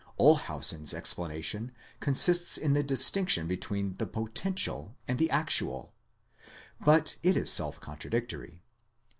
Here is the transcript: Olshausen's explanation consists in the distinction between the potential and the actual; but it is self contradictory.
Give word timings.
Olshausen's 0.19 0.95
explanation 0.95 1.71
consists 1.99 2.57
in 2.57 2.73
the 2.73 2.81
distinction 2.81 3.45
between 3.47 3.97
the 3.97 4.07
potential 4.07 4.95
and 5.07 5.19
the 5.19 5.29
actual; 5.29 5.93
but 6.83 7.17
it 7.21 7.37
is 7.37 7.51
self 7.51 7.79
contradictory. 7.79 8.63